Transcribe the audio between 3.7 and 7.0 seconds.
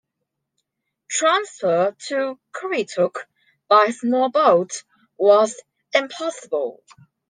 small boat was impossible.